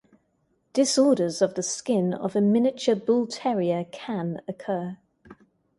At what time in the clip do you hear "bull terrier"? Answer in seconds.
2.95-3.85